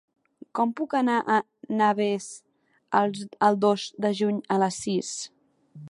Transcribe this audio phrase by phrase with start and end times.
[0.59, 1.35] Com puc anar a
[1.81, 2.27] Navès
[3.49, 5.15] el dos de juny a les sis?